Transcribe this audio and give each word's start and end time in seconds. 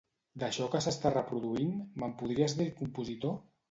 D'això 0.43 0.67
que 0.75 0.81
s'està 0.85 1.13
reproduint, 1.17 1.79
me'n 2.01 2.19
podries 2.25 2.61
dir 2.61 2.71
el 2.71 2.77
compositor? 2.85 3.43